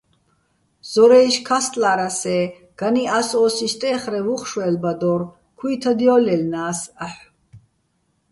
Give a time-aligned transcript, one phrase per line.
[0.91, 2.43] ზორა́ჲში̆ ქასტლა́რას-ე́,
[2.79, 5.21] განი́ ას ო́სი სტე́ხრევ უ̂ხ შვე́ლბადო́რ,
[5.57, 7.23] ქუ́ჲთად ჲო́ლჲაჲლნა́ს აჰ̦ო̆.